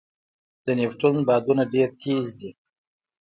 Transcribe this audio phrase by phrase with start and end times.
[0.65, 2.49] د نیپټون بادونه ډېر تېز دي.